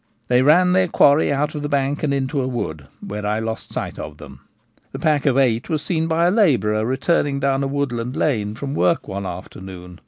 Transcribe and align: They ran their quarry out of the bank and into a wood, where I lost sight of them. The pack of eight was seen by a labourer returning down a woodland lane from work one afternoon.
They 0.29 0.41
ran 0.41 0.71
their 0.73 0.87
quarry 0.87 1.31
out 1.31 1.53
of 1.53 1.61
the 1.61 1.69
bank 1.69 2.01
and 2.01 2.11
into 2.11 2.41
a 2.41 2.47
wood, 2.47 2.87
where 3.05 3.23
I 3.23 3.37
lost 3.37 3.71
sight 3.71 3.99
of 3.99 4.17
them. 4.17 4.39
The 4.93 4.97
pack 4.97 5.27
of 5.27 5.37
eight 5.37 5.69
was 5.69 5.83
seen 5.83 6.07
by 6.07 6.25
a 6.25 6.31
labourer 6.31 6.83
returning 6.83 7.39
down 7.39 7.61
a 7.61 7.67
woodland 7.67 8.15
lane 8.15 8.55
from 8.55 8.73
work 8.73 9.07
one 9.07 9.27
afternoon. 9.27 9.99